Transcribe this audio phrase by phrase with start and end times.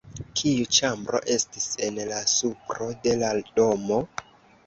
[0.39, 3.29] Kiu ĉambro estis en la supro de la
[3.61, 4.01] domo?